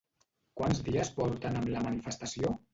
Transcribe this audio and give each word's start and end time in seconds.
Quants 0.61 0.79
dies 0.87 1.13
porten 1.21 1.61
amb 1.61 1.71
la 1.77 1.87
manifestació? 1.87 2.59